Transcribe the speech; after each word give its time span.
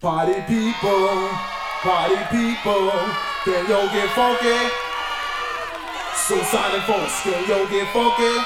Party 0.00 0.40
people, 0.46 1.30
party 1.82 2.16
people, 2.30 2.90
can 3.44 3.66
yo 3.68 3.86
get 3.88 4.10
funky? 4.10 4.70
Soulsonic 6.12 6.84
Force, 6.84 7.22
can 7.22 7.48
yo 7.48 7.66
get 7.68 7.88
funky? 7.92 8.44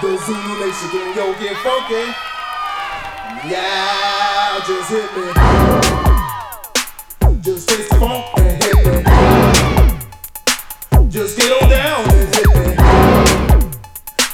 The 0.00 0.16
Zulu 0.18 0.54
Nation, 0.60 0.88
can 0.90 1.16
yo 1.16 1.34
get 1.40 1.56
funky? 1.58 2.04
Yeah, 3.48 4.60
just 4.66 4.90
hit 4.90 5.10
me. 5.16 5.26
Just 7.40 7.68
taste 7.68 7.90
the 7.90 7.96
funk 7.96 8.24
and 8.38 8.62
hit 8.62 8.76
me. 8.86 8.92
Just 11.10 11.36
get 11.36 11.50
on 11.62 11.68
down 11.68 12.04
and 12.14 12.34
hit 12.34 12.48
me. 12.54 12.74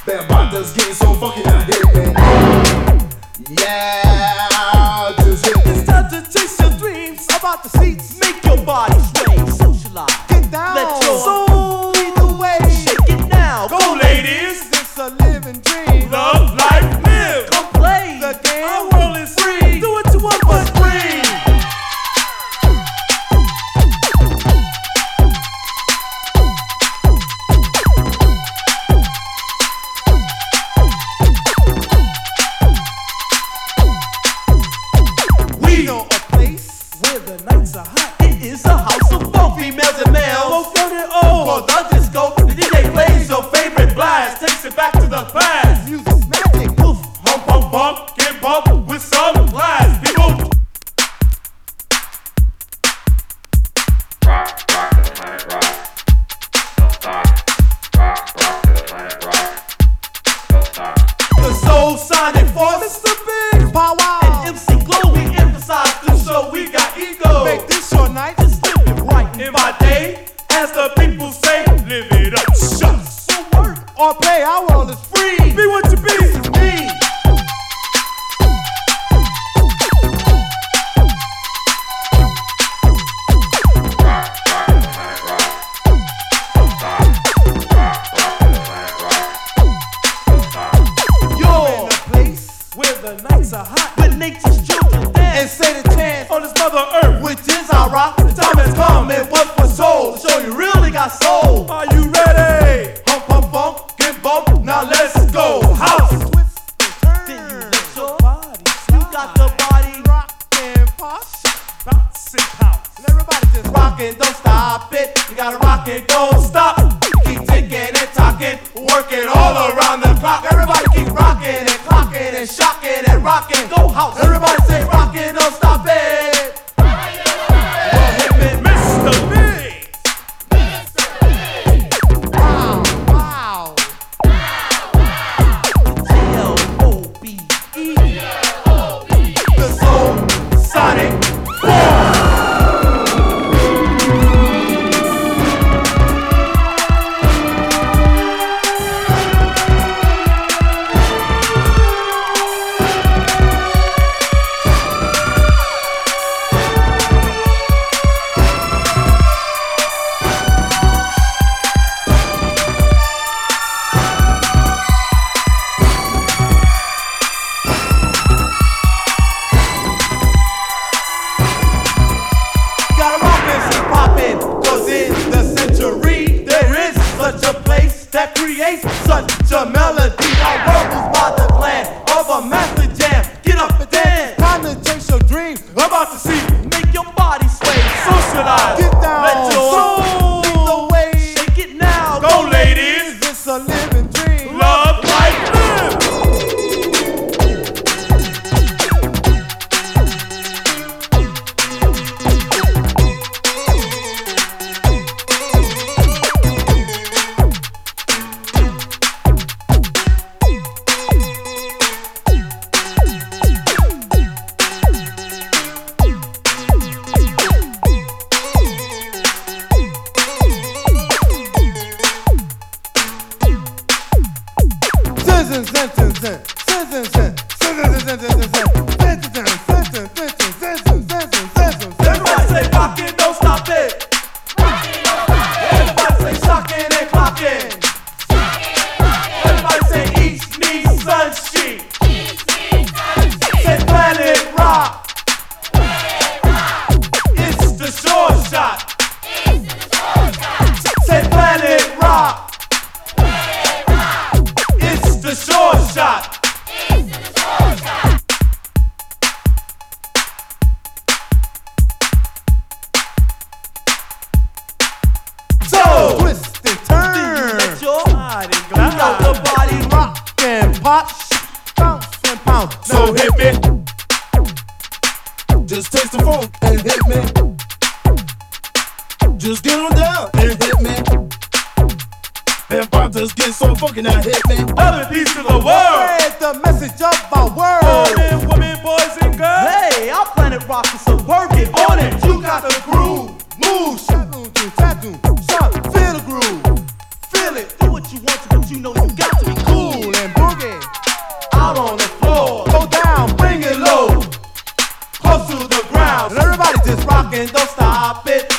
That 0.05 0.27
bot 0.29 0.51
that's 0.51 0.73
getting 0.73 0.93
so 0.93 1.13
funky, 1.15 1.41
now 1.43 1.61
hit 1.61 1.83
me. 1.95 2.01
Yeah. 3.61 4.32
make 7.91 8.43
your 8.45 8.57
body 8.65 9.02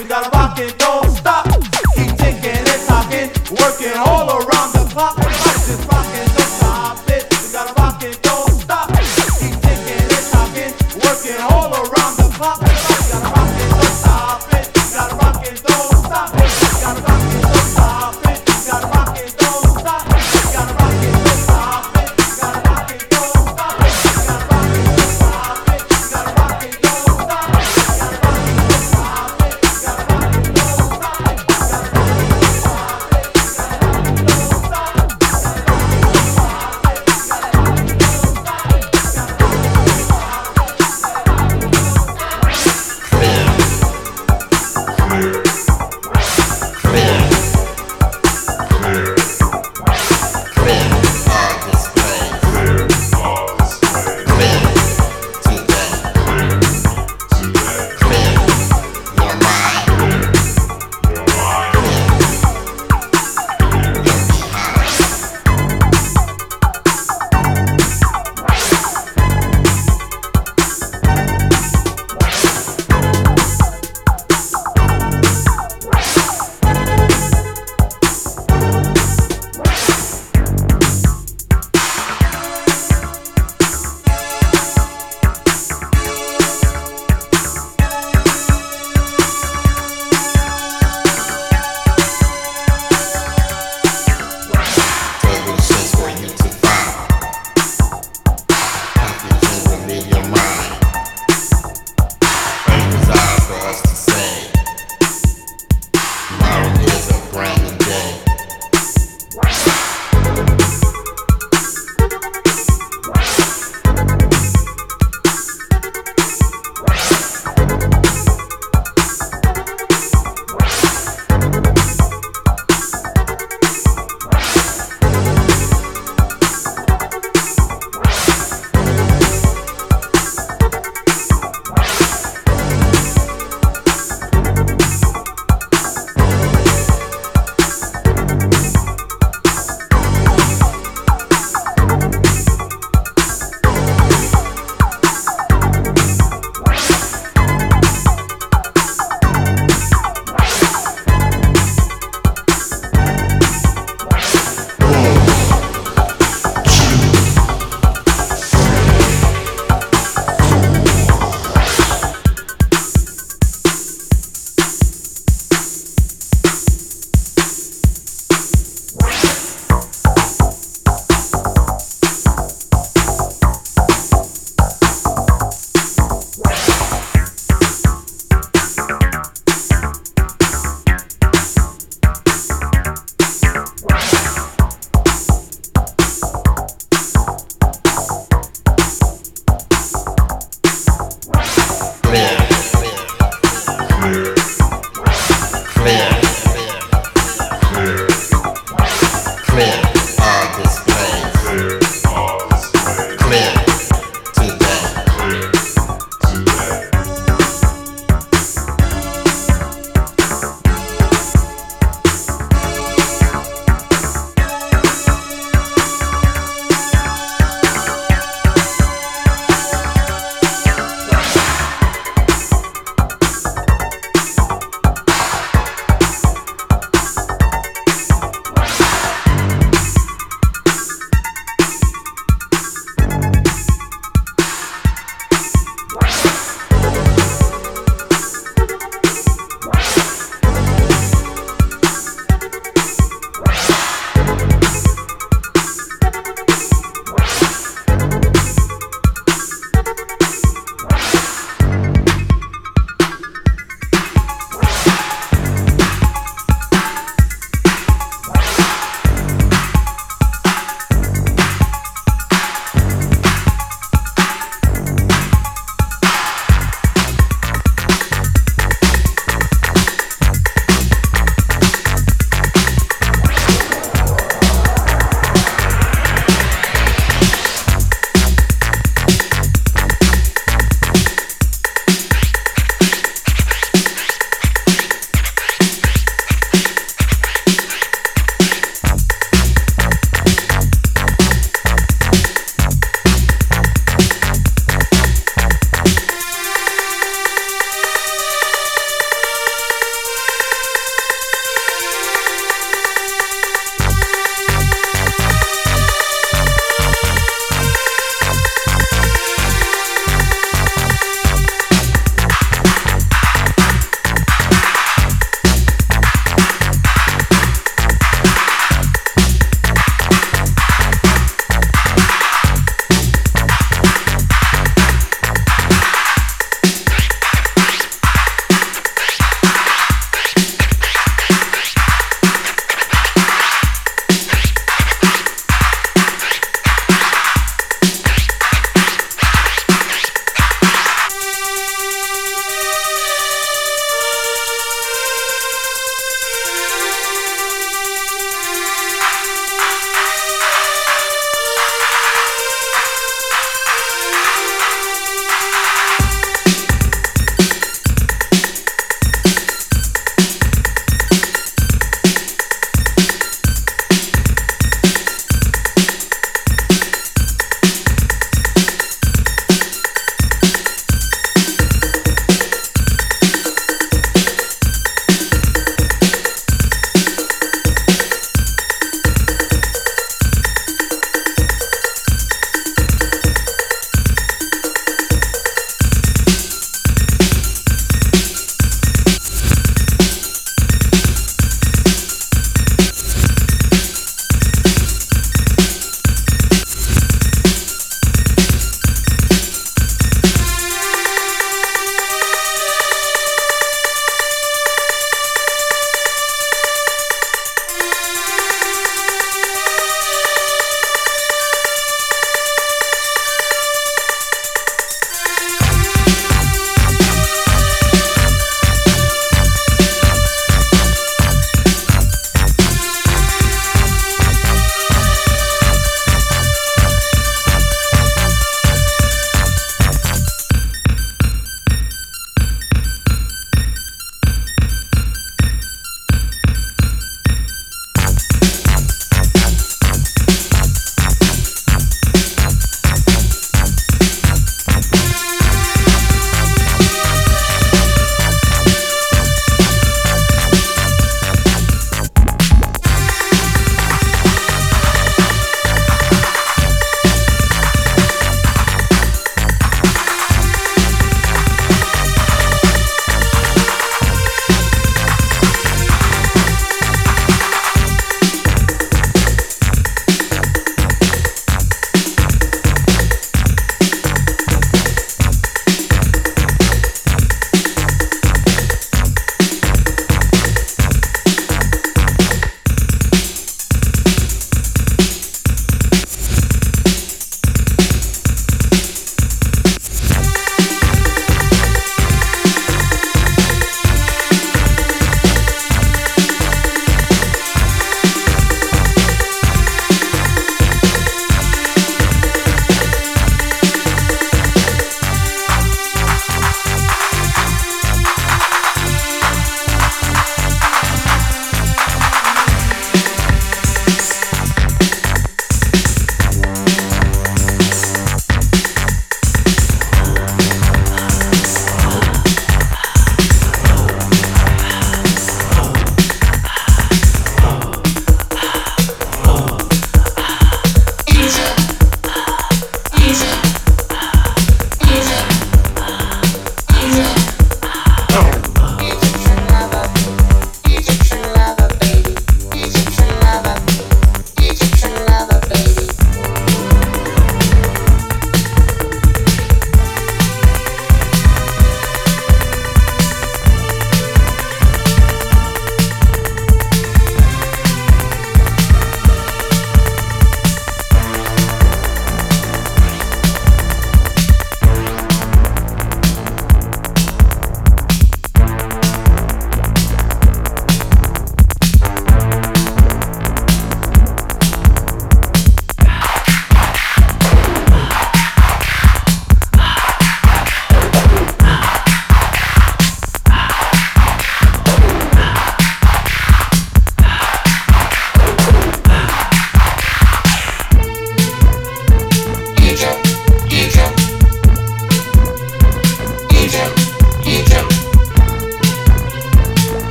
We 0.00 0.06
gotta 0.06 0.30
rock 0.30 0.58
it, 0.58 0.78
don't 0.78 1.10
stop. 1.10 1.44
Keep 1.94 2.16
taking 2.16 2.56
and 2.56 2.82
talking, 2.88 3.28
working 3.50 3.92
all 3.98 4.29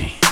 and 0.00 0.25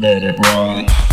Let 0.00 0.22
it 0.22 0.38
roll. 0.38 1.07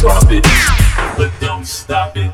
drop 0.00 0.24
it, 0.30 0.42
but 1.18 1.30
don't 1.40 1.66
stop 1.66 2.16
it. 2.16 2.32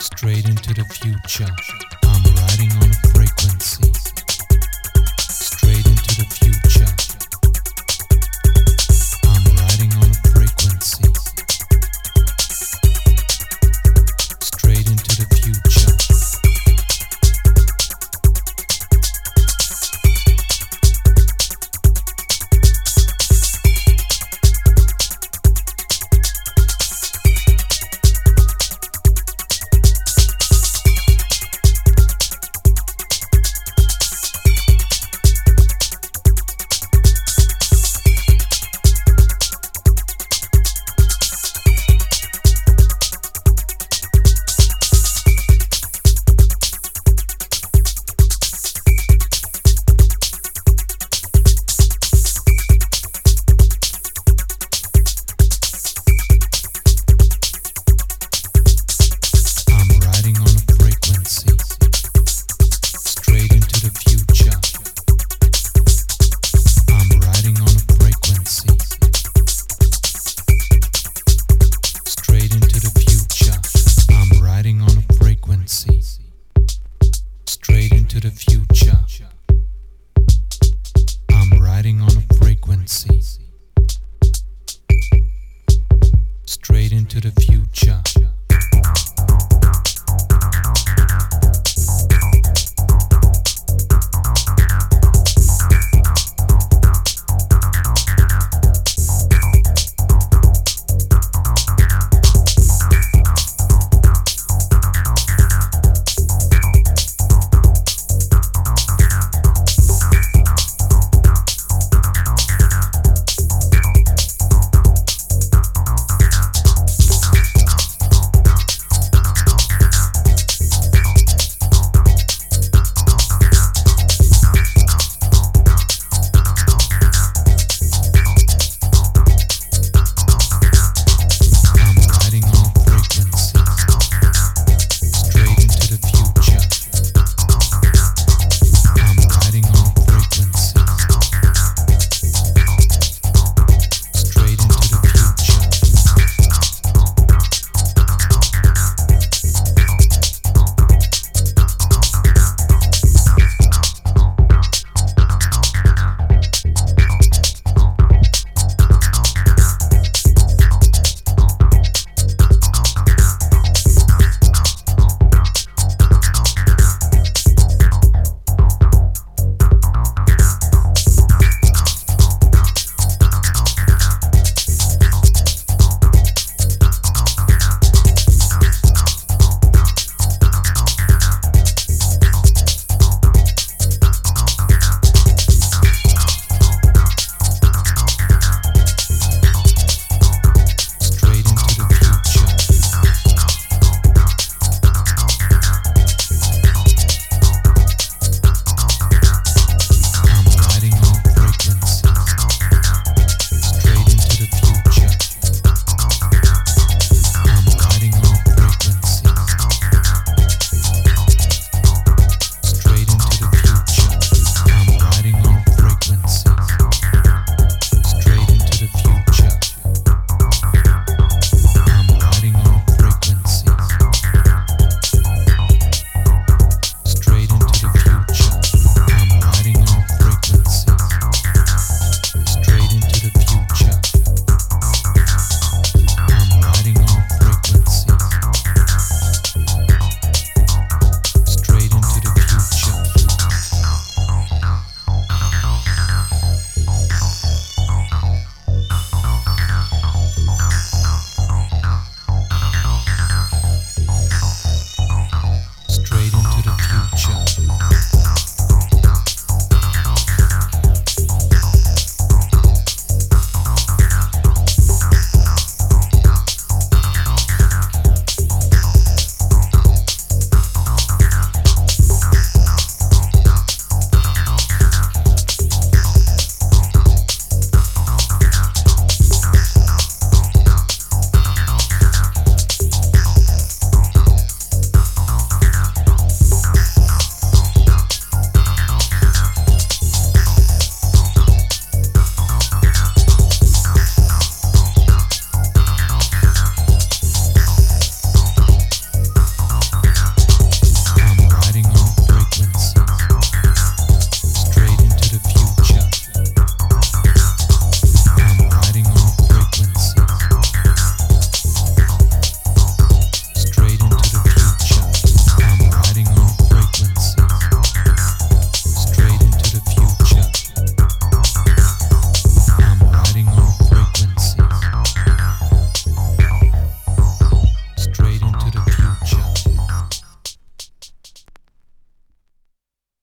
straight 0.00 0.48
into 0.48 0.74
the 0.74 0.84
future. 0.84 1.77